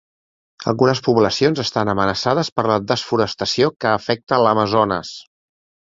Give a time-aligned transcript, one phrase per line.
[0.71, 5.13] Algunes poblacions estan amenaçades per la desforestació que afecta l'Amazones.